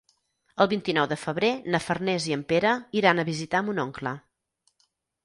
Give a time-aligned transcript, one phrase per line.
[0.63, 2.71] El vint-i-nou de febrer na Farners i en Pere
[3.03, 4.15] iran a visitar mon oncle.